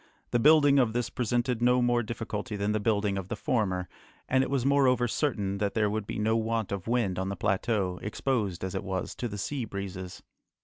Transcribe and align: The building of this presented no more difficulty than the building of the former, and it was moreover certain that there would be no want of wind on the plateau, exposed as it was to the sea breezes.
The 0.31 0.39
building 0.39 0.79
of 0.79 0.93
this 0.93 1.11
presented 1.11 1.61
no 1.61 1.79
more 1.79 2.01
difficulty 2.01 2.55
than 2.55 2.71
the 2.71 2.79
building 2.79 3.19
of 3.19 3.27
the 3.27 3.35
former, 3.35 3.87
and 4.27 4.43
it 4.43 4.49
was 4.49 4.65
moreover 4.65 5.07
certain 5.07 5.59
that 5.59 5.75
there 5.75 5.91
would 5.91 6.07
be 6.07 6.17
no 6.17 6.35
want 6.35 6.71
of 6.71 6.87
wind 6.87 7.19
on 7.19 7.29
the 7.29 7.35
plateau, 7.35 7.99
exposed 8.01 8.63
as 8.63 8.73
it 8.73 8.83
was 8.83 9.13
to 9.17 9.27
the 9.27 9.37
sea 9.37 9.63
breezes. 9.63 10.23